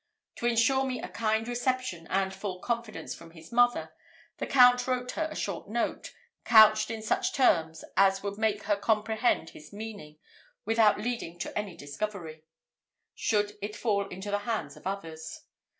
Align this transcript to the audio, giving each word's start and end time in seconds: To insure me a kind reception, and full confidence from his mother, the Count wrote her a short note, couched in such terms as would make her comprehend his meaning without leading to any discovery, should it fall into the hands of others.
To 0.37 0.47
insure 0.47 0.83
me 0.83 0.99
a 0.99 1.07
kind 1.07 1.47
reception, 1.47 2.07
and 2.09 2.33
full 2.33 2.57
confidence 2.59 3.13
from 3.13 3.29
his 3.29 3.51
mother, 3.51 3.93
the 4.37 4.47
Count 4.47 4.87
wrote 4.87 5.11
her 5.11 5.27
a 5.29 5.35
short 5.35 5.69
note, 5.69 6.11
couched 6.43 6.89
in 6.89 7.03
such 7.03 7.33
terms 7.33 7.83
as 7.95 8.23
would 8.23 8.39
make 8.39 8.63
her 8.63 8.75
comprehend 8.75 9.51
his 9.51 9.71
meaning 9.71 10.17
without 10.65 10.99
leading 10.99 11.37
to 11.41 11.55
any 11.55 11.77
discovery, 11.77 12.43
should 13.13 13.59
it 13.61 13.75
fall 13.75 14.07
into 14.07 14.31
the 14.31 14.39
hands 14.39 14.75
of 14.75 14.87
others. 14.87 15.41